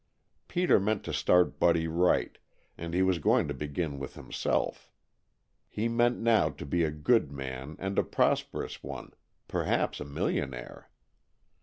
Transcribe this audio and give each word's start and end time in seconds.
Peter 0.47 0.79
meant 0.79 1.03
to 1.03 1.13
start 1.13 1.59
Buddy 1.59 1.87
right, 1.87 2.39
and 2.75 2.95
he 2.95 3.03
was 3.03 3.19
going 3.19 3.47
to 3.47 3.53
begin 3.53 3.99
with 3.99 4.15
himself. 4.15 4.89
He 5.69 5.87
meant, 5.87 6.17
now, 6.17 6.49
to 6.49 6.65
be 6.65 6.83
a 6.83 6.89
good 6.89 7.31
man, 7.31 7.75
and 7.77 7.99
a 7.99 8.03
prosperous 8.03 8.81
one 8.81 9.13
perhaps 9.47 9.99
a 9.99 10.05
millionaire. 10.05 10.89